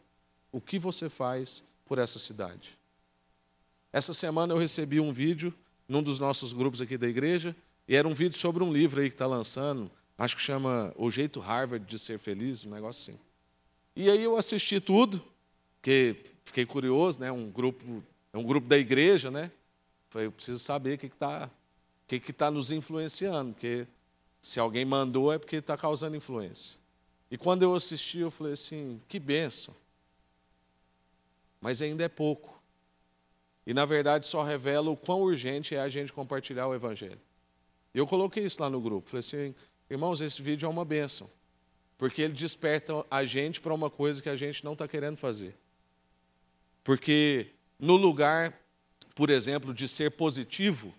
[0.50, 2.78] O que você faz por essa cidade?
[3.92, 5.52] Essa semana eu recebi um vídeo
[5.88, 9.08] num dos nossos grupos aqui da igreja, e era um vídeo sobre um livro aí
[9.08, 13.20] que está lançando, acho que chama O Jeito Harvard de Ser Feliz, um negócio assim.
[13.96, 15.22] E aí eu assisti tudo,
[15.80, 17.32] porque fiquei curioso, né?
[17.32, 19.50] Um grupo, é um grupo da igreja, né?
[20.08, 21.50] Falei, eu preciso saber o que está
[22.06, 23.86] que que tá nos influenciando, porque
[24.40, 26.76] se alguém mandou é porque está causando influência.
[27.30, 29.74] E quando eu assisti, eu falei assim, que benção.
[31.60, 32.58] Mas ainda é pouco.
[33.66, 37.20] E na verdade só revela o quão urgente é a gente compartilhar o Evangelho.
[37.92, 39.10] Eu coloquei isso lá no grupo.
[39.10, 39.54] Falei assim,
[39.90, 41.28] irmãos, esse vídeo é uma benção.
[41.98, 45.54] Porque ele desperta a gente para uma coisa que a gente não está querendo fazer.
[46.82, 48.58] Porque no lugar
[49.18, 50.94] por exemplo, de ser positivo,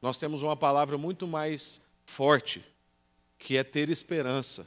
[0.00, 2.64] nós temos uma palavra muito mais forte,
[3.38, 4.66] que é ter esperança.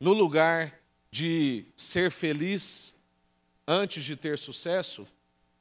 [0.00, 2.94] No lugar de ser feliz
[3.68, 5.06] antes de ter sucesso,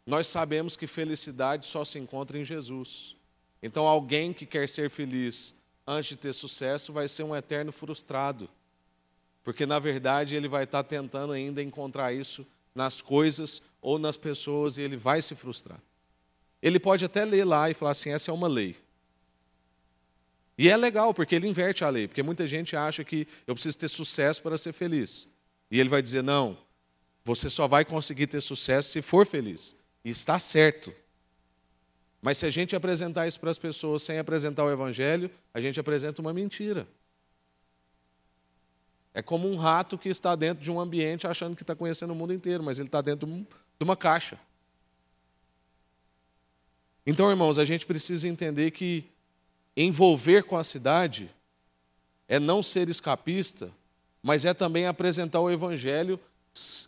[0.05, 3.17] nós sabemos que felicidade só se encontra em Jesus.
[3.61, 5.53] Então, alguém que quer ser feliz
[5.85, 8.49] antes de ter sucesso vai ser um eterno frustrado,
[9.43, 14.77] porque na verdade ele vai estar tentando ainda encontrar isso nas coisas ou nas pessoas
[14.77, 15.81] e ele vai se frustrar.
[16.61, 18.75] Ele pode até ler lá e falar assim: essa é uma lei.
[20.57, 23.77] E é legal, porque ele inverte a lei, porque muita gente acha que eu preciso
[23.77, 25.27] ter sucesso para ser feliz.
[25.71, 26.57] E ele vai dizer: não,
[27.23, 29.75] você só vai conseguir ter sucesso se for feliz.
[30.03, 30.93] E está certo.
[32.21, 35.79] Mas se a gente apresentar isso para as pessoas sem apresentar o Evangelho, a gente
[35.79, 36.87] apresenta uma mentira.
[39.13, 42.15] É como um rato que está dentro de um ambiente achando que está conhecendo o
[42.15, 43.33] mundo inteiro, mas ele está dentro de
[43.83, 44.39] uma caixa.
[47.05, 49.05] Então, irmãos, a gente precisa entender que
[49.75, 51.29] envolver com a cidade
[52.27, 53.71] é não ser escapista,
[54.21, 56.19] mas é também apresentar o evangelho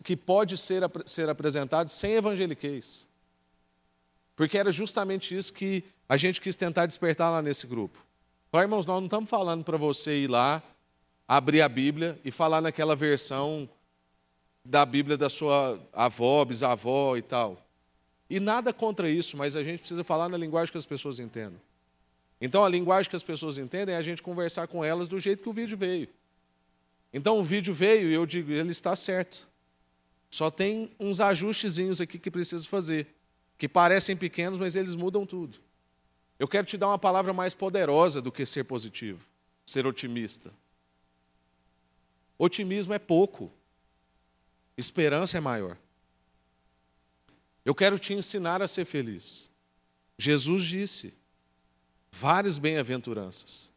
[0.04, 3.06] que pode ser, ser apresentado sem evangeliquez.
[4.36, 7.98] Porque era justamente isso que a gente quis tentar despertar lá nesse grupo.
[8.50, 10.62] Falei, irmãos, nós não estamos falando para você ir lá
[11.26, 13.68] abrir a Bíblia e falar naquela versão
[14.64, 17.64] da Bíblia da sua avó, bisavó e tal.
[18.30, 21.60] E nada contra isso, mas a gente precisa falar na linguagem que as pessoas entendem.
[22.40, 25.42] Então, a linguagem que as pessoas entendem é a gente conversar com elas do jeito
[25.42, 26.08] que o vídeo veio.
[27.12, 29.46] Então, o vídeo veio e eu digo, ele está certo.
[30.30, 33.06] Só tem uns ajustezinhos aqui que preciso fazer,
[33.58, 35.58] que parecem pequenos, mas eles mudam tudo.
[36.38, 39.24] Eu quero te dar uma palavra mais poderosa do que ser positivo,
[39.66, 40.52] ser otimista.
[42.38, 43.52] Otimismo é pouco,
[44.76, 45.76] esperança é maior.
[47.64, 49.48] Eu quero te ensinar a ser feliz.
[50.18, 51.14] Jesus disse
[52.10, 53.68] várias bem-aventuranças.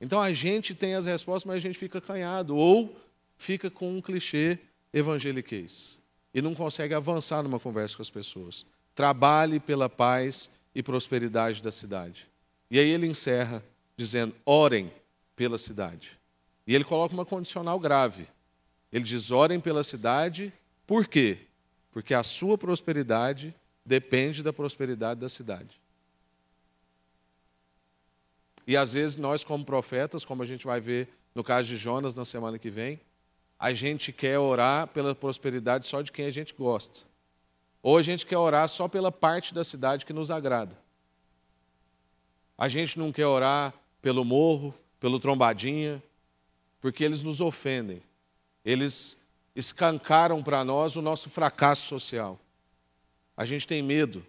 [0.00, 2.96] Então a gente tem as respostas, mas a gente fica canhado ou
[3.36, 4.58] fica com um clichê
[4.92, 5.98] evangeliquez
[6.32, 8.64] e não consegue avançar numa conversa com as pessoas.
[8.94, 12.28] Trabalhe pela paz e prosperidade da cidade.
[12.70, 13.64] E aí ele encerra
[13.96, 14.92] dizendo: orem
[15.34, 16.18] pela cidade.
[16.66, 18.28] E ele coloca uma condicional grave.
[18.92, 20.52] Ele diz: orem pela cidade,
[20.86, 21.38] por quê?
[21.92, 25.80] Porque a sua prosperidade depende da prosperidade da cidade.
[28.66, 32.14] E às vezes nós, como profetas, como a gente vai ver no caso de Jonas
[32.14, 33.00] na semana que vem,
[33.58, 37.06] a gente quer orar pela prosperidade só de quem a gente gosta.
[37.82, 40.76] Ou a gente quer orar só pela parte da cidade que nos agrada.
[42.56, 43.72] A gente não quer orar
[44.02, 46.02] pelo morro, pelo trombadinha,
[46.80, 48.02] porque eles nos ofendem.
[48.68, 49.16] Eles
[49.56, 52.38] escancaram para nós o nosso fracasso social.
[53.34, 54.22] A gente tem medo.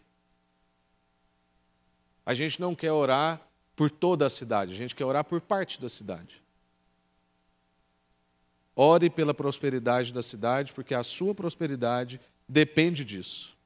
[2.25, 5.81] A gente não quer orar por toda a cidade, a gente quer orar por parte
[5.81, 6.41] da cidade.
[8.73, 13.57] Ore pela prosperidade da cidade, porque a sua prosperidade depende disso.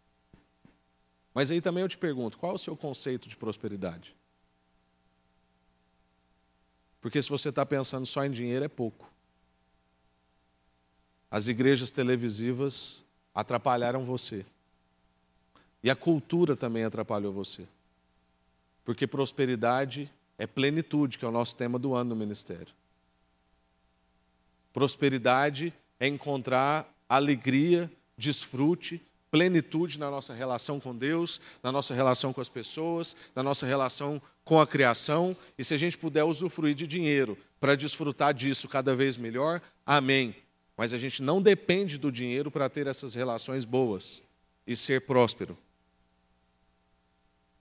[1.36, 4.16] Mas aí também eu te pergunto: qual é o seu conceito de prosperidade?
[7.00, 9.13] Porque se você está pensando só em dinheiro, é pouco.
[11.34, 14.46] As igrejas televisivas atrapalharam você.
[15.84, 17.68] E a cultura também atrapalhou você.
[18.86, 22.72] Porque prosperidade é plenitude, que é o nosso tema do ano no ministério.
[24.72, 32.42] Prosperidade é encontrar alegria, desfrute plenitude na nossa relação com Deus, na nossa relação com
[32.42, 35.36] as pessoas, na nossa relação com a criação.
[35.58, 40.36] E se a gente puder usufruir de dinheiro para desfrutar disso cada vez melhor, amém.
[40.78, 44.22] Mas a gente não depende do dinheiro para ter essas relações boas
[44.66, 45.58] e ser próspero.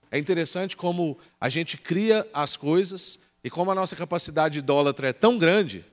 [0.09, 5.13] É interessante como a gente cria as coisas e como a nossa capacidade idólatra é
[5.13, 5.85] tão grande,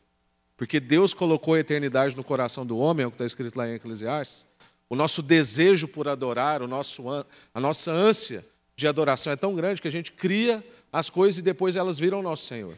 [0.57, 3.67] porque Deus colocou a eternidade no coração do homem, é o que está escrito lá
[3.67, 4.47] em Eclesiastes.
[4.91, 7.03] O nosso desejo por adorar, o nosso,
[7.55, 8.45] a nossa ânsia
[8.77, 12.23] de adoração é tão grande que a gente cria as coisas e depois elas viram
[12.23, 12.77] nosso Senhor.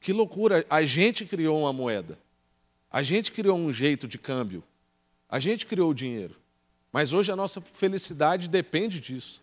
[0.00, 0.64] Que loucura!
[0.68, 2.18] A gente criou uma moeda,
[2.90, 4.64] a gente criou um jeito de câmbio,
[5.28, 6.36] a gente criou o dinheiro,
[6.90, 9.42] mas hoje a nossa felicidade depende disso.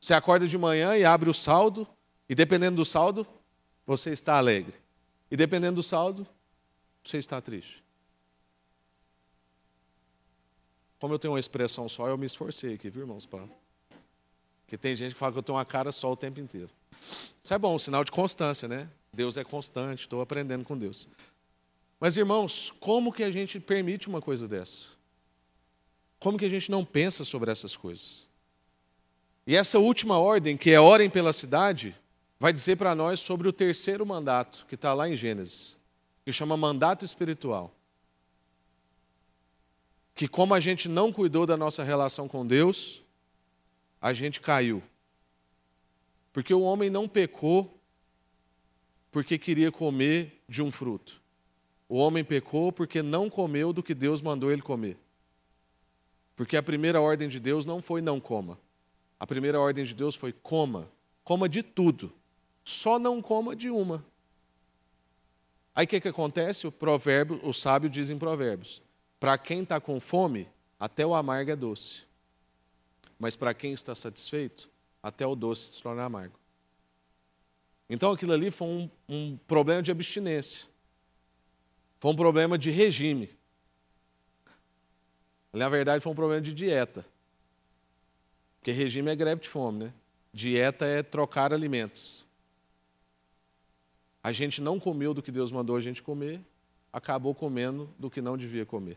[0.00, 1.86] Você acorda de manhã e abre o saldo,
[2.28, 3.26] e dependendo do saldo,
[3.86, 4.74] você está alegre.
[5.30, 6.26] E dependendo do saldo,
[7.02, 7.82] você está triste.
[11.00, 13.26] Como eu tenho uma expressão só, eu me esforcei aqui, viu, irmãos?
[13.26, 16.70] Porque tem gente que fala que eu tenho uma cara só o tempo inteiro.
[17.42, 18.88] Isso é bom, um sinal de constância, né?
[19.12, 21.08] Deus é constante, estou aprendendo com Deus.
[22.00, 24.88] Mas, irmãos, como que a gente permite uma coisa dessa?
[26.18, 28.26] Como que a gente não pensa sobre essas coisas?
[29.46, 31.94] E essa última ordem, que é orem pela cidade,
[32.40, 35.76] vai dizer para nós sobre o terceiro mandato, que está lá em Gênesis,
[36.24, 37.74] que chama mandato espiritual.
[40.14, 43.02] Que como a gente não cuidou da nossa relação com Deus,
[44.00, 44.82] a gente caiu.
[46.34, 47.80] Porque o homem não pecou
[49.12, 51.22] porque queria comer de um fruto.
[51.88, 54.98] O homem pecou porque não comeu do que Deus mandou ele comer.
[56.34, 58.58] Porque a primeira ordem de Deus não foi não coma.
[59.20, 60.90] A primeira ordem de Deus foi coma.
[61.22, 62.12] Coma de tudo.
[62.64, 64.04] Só não coma de uma.
[65.72, 66.66] Aí o que, que acontece?
[66.66, 68.82] O provérbio, o sábio diz em provérbios:
[69.20, 70.48] para quem está com fome,
[70.80, 72.02] até o amargo é doce.
[73.20, 74.68] Mas para quem está satisfeito,
[75.04, 76.34] até o doce se torna amargo.
[77.90, 80.66] Então aquilo ali foi um, um problema de abstinência.
[82.00, 83.28] Foi um problema de regime.
[85.52, 87.04] Na verdade, foi um problema de dieta.
[88.58, 89.94] Porque regime é greve de fome, né?
[90.32, 92.24] Dieta é trocar alimentos.
[94.22, 96.40] A gente não comeu do que Deus mandou a gente comer,
[96.90, 98.96] acabou comendo do que não devia comer.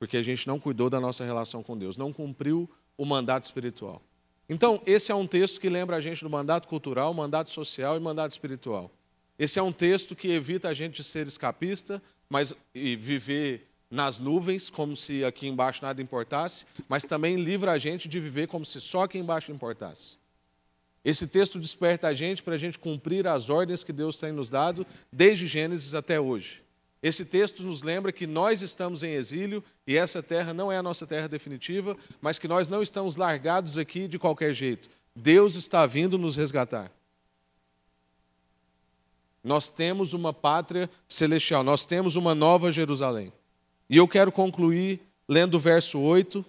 [0.00, 4.02] Porque a gente não cuidou da nossa relação com Deus, não cumpriu o mandato espiritual.
[4.48, 8.00] Então, esse é um texto que lembra a gente do mandato cultural, mandato social e
[8.00, 8.90] mandato espiritual.
[9.38, 14.18] Esse é um texto que evita a gente de ser escapista, mas e viver nas
[14.18, 18.64] nuvens, como se aqui embaixo nada importasse, mas também livra a gente de viver como
[18.64, 20.16] se só aqui embaixo importasse.
[21.04, 24.50] Esse texto desperta a gente para a gente cumprir as ordens que Deus tem nos
[24.50, 26.63] dado desde Gênesis até hoje.
[27.04, 30.82] Esse texto nos lembra que nós estamos em exílio e essa terra não é a
[30.82, 34.88] nossa terra definitiva, mas que nós não estamos largados aqui de qualquer jeito.
[35.14, 36.90] Deus está vindo nos resgatar.
[39.44, 43.30] Nós temos uma pátria celestial, nós temos uma nova Jerusalém.
[43.90, 46.42] E eu quero concluir lendo o verso 8,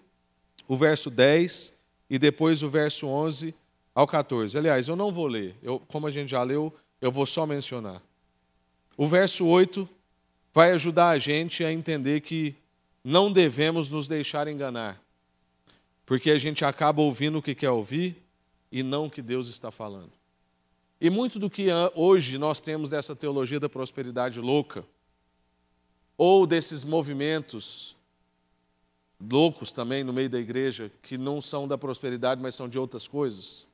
[0.70, 1.74] o verso 10
[2.10, 3.54] e depois o verso 11
[3.94, 4.58] ao 14.
[4.58, 8.02] Aliás, eu não vou ler, eu, como a gente já leu, eu vou só mencionar.
[8.96, 9.90] O verso 8
[10.56, 12.56] vai ajudar a gente a entender que
[13.04, 15.04] não devemos nos deixar enganar,
[16.06, 18.24] porque a gente acaba ouvindo o que quer ouvir
[18.72, 20.14] e não o que Deus está falando.
[21.02, 24.86] E muito do que hoje nós temos dessa teologia da prosperidade louca,
[26.18, 27.94] ou desses movimentos
[29.20, 33.06] loucos também no meio da igreja, que não são da prosperidade, mas são de outras
[33.10, 33.68] coisas,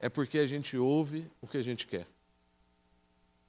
[0.00, 2.08] é porque a gente ouve o que a gente quer.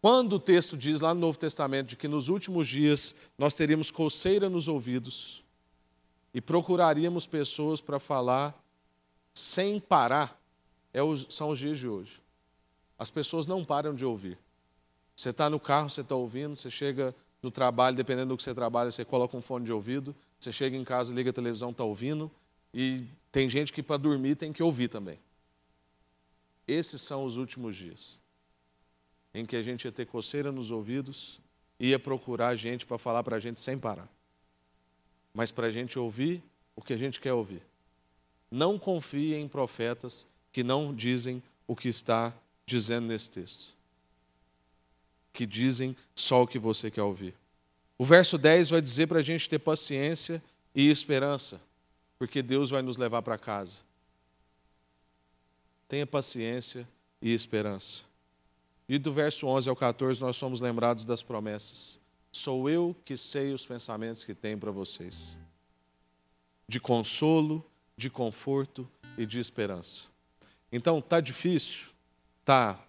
[0.05, 3.89] Quando o texto diz lá no Novo Testamento de que nos últimos dias nós teríamos
[3.89, 5.43] coceira nos ouvidos
[6.31, 8.55] e procuraríamos pessoas para falar
[9.33, 10.39] sem parar,
[10.93, 12.21] é os, são os dias de hoje.
[12.99, 14.37] As pessoas não param de ouvir.
[15.15, 18.53] Você está no carro, você está ouvindo, você chega no trabalho, dependendo do que você
[18.53, 21.83] trabalha, você coloca um fone de ouvido, você chega em casa, liga a televisão, está
[21.83, 22.29] ouvindo,
[22.71, 25.17] e tem gente que para dormir tem que ouvir também.
[26.67, 28.23] Esses são os últimos dias
[29.35, 31.41] em que a gente ia ter coceira nos ouvidos,
[31.77, 34.07] ia procurar gente para falar para a gente sem parar.
[35.33, 36.41] Mas para a gente ouvir
[36.73, 37.61] o que a gente quer ouvir.
[38.49, 42.33] Não confie em profetas que não dizem o que está
[42.65, 43.75] dizendo nesse texto.
[45.33, 47.33] Que dizem só o que você quer ouvir.
[47.97, 50.41] O verso 10 vai dizer para a gente ter paciência
[50.73, 51.61] e esperança,
[52.17, 53.79] porque Deus vai nos levar para casa.
[55.89, 56.87] Tenha paciência
[57.21, 58.04] e esperança.
[58.87, 61.99] E do verso 11 ao 14 nós somos lembrados das promessas.
[62.31, 65.37] sou eu que sei os pensamentos que tenho para vocês.
[66.67, 67.65] De consolo,
[67.95, 70.07] de conforto e de esperança.
[70.71, 71.87] Então, tá difícil?
[72.43, 72.79] Tá.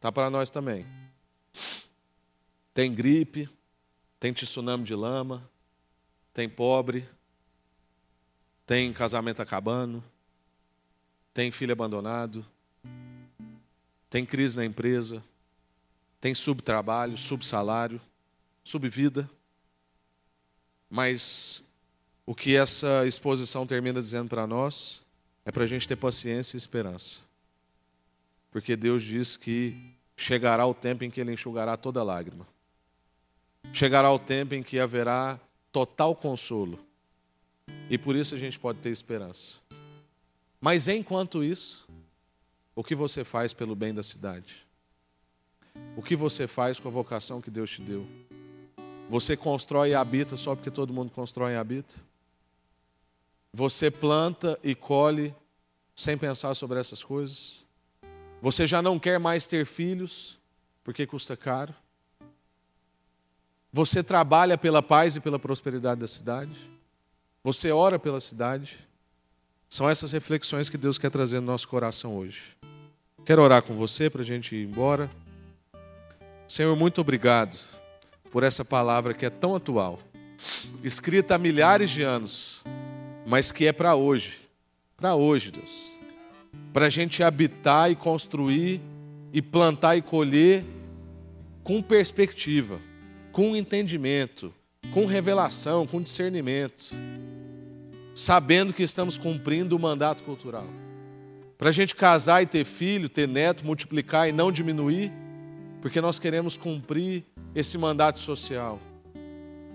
[0.00, 0.86] Tá para nós também.
[2.74, 3.48] Tem gripe,
[4.20, 5.48] tem tsunami de lama,
[6.32, 7.08] tem pobre,
[8.66, 10.02] tem casamento acabando,
[11.32, 12.44] tem filho abandonado,
[14.14, 15.24] tem crise na empresa,
[16.20, 18.00] tem subtrabalho, subsalário,
[18.62, 19.28] subvida.
[20.88, 21.64] Mas
[22.24, 25.02] o que essa exposição termina dizendo para nós
[25.44, 27.22] é para a gente ter paciência e esperança.
[28.52, 29.76] Porque Deus diz que
[30.16, 32.46] chegará o tempo em que Ele enxugará toda lágrima.
[33.72, 35.40] Chegará o tempo em que haverá
[35.72, 36.78] total consolo.
[37.90, 39.54] E por isso a gente pode ter esperança.
[40.60, 41.84] Mas enquanto isso,
[42.74, 44.66] o que você faz pelo bem da cidade?
[45.96, 48.06] O que você faz com a vocação que Deus te deu?
[49.08, 51.94] Você constrói e habita só porque todo mundo constrói e habita?
[53.52, 55.34] Você planta e colhe
[55.94, 57.62] sem pensar sobre essas coisas?
[58.40, 60.38] Você já não quer mais ter filhos
[60.82, 61.74] porque custa caro?
[63.72, 66.52] Você trabalha pela paz e pela prosperidade da cidade?
[67.42, 68.78] Você ora pela cidade?
[69.68, 72.56] São essas reflexões que Deus quer trazer no nosso coração hoje.
[73.24, 75.08] Quero orar com você para a gente ir embora.
[76.46, 77.58] Senhor, muito obrigado
[78.30, 79.98] por essa palavra que é tão atual,
[80.82, 82.62] escrita há milhares de anos,
[83.26, 84.40] mas que é para hoje.
[84.94, 85.98] Para hoje, Deus.
[86.72, 88.80] Para a gente habitar e construir
[89.32, 90.62] e plantar e colher
[91.62, 92.78] com perspectiva,
[93.32, 94.52] com entendimento,
[94.92, 96.90] com revelação, com discernimento,
[98.14, 100.66] sabendo que estamos cumprindo o mandato cultural.
[101.56, 105.12] Para a gente casar e ter filho, ter neto, multiplicar e não diminuir,
[105.80, 107.24] porque nós queremos cumprir
[107.54, 108.80] esse mandato social.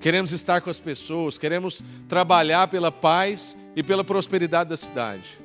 [0.01, 5.37] Queremos estar com as pessoas, queremos trabalhar pela paz e pela prosperidade da cidade.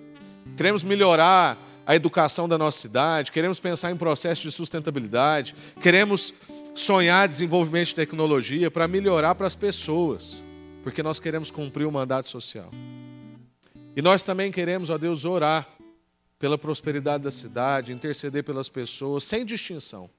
[0.56, 1.56] Queremos melhorar
[1.86, 6.32] a educação da nossa cidade, queremos pensar em processos de sustentabilidade, queremos
[6.74, 10.42] sonhar desenvolvimento de tecnologia para melhorar para as pessoas,
[10.82, 12.70] porque nós queremos cumprir o mandato social.
[13.96, 15.68] E nós também queremos, ó Deus, orar
[16.44, 20.10] pela prosperidade da cidade, interceder pelas pessoas, sem distinção,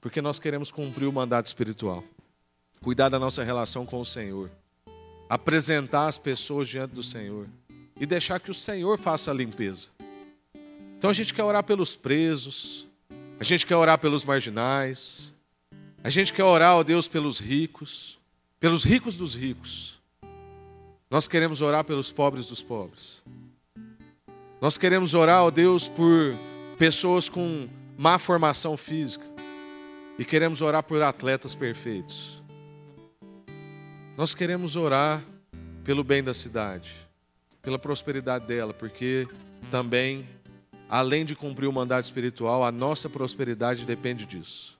[0.00, 2.02] porque nós queremos cumprir o mandato espiritual,
[2.80, 4.50] cuidar da nossa relação com o Senhor,
[5.28, 7.46] apresentar as pessoas diante do Senhor
[8.00, 9.88] e deixar que o Senhor faça a limpeza.
[10.96, 12.86] Então a gente quer orar pelos presos,
[13.38, 15.30] a gente quer orar pelos marginais.
[16.02, 18.18] A gente quer orar, ó Deus, pelos ricos,
[18.58, 20.00] pelos ricos dos ricos.
[21.10, 23.20] Nós queremos orar pelos pobres dos pobres.
[24.60, 26.34] Nós queremos orar, ó Deus, por
[26.76, 29.24] pessoas com má formação física.
[30.18, 32.42] E queremos orar por atletas perfeitos.
[34.16, 35.22] Nós queremos orar
[35.84, 36.94] pelo bem da cidade,
[37.62, 39.28] pela prosperidade dela, porque
[39.70, 40.26] também
[40.88, 44.76] além de cumprir o mandato espiritual, a nossa prosperidade depende disso.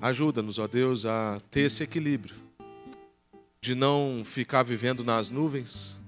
[0.00, 2.36] Ajuda-nos, ó Deus, a ter esse equilíbrio,
[3.60, 5.98] de não ficar vivendo nas nuvens,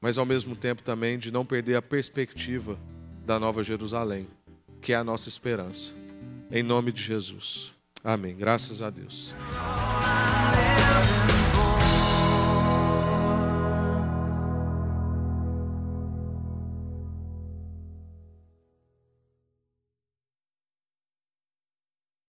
[0.00, 2.78] mas ao mesmo tempo também de não perder a perspectiva
[3.24, 4.28] da Nova Jerusalém,
[4.80, 5.92] que é a nossa esperança.
[6.50, 7.72] Em nome de Jesus.
[8.02, 8.36] Amém.
[8.36, 9.32] Graças a Deus.